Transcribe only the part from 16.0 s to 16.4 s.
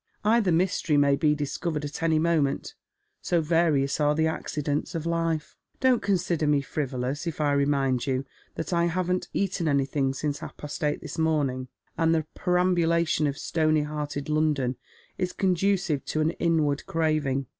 to an